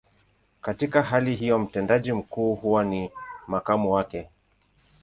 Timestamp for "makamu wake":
3.47-4.29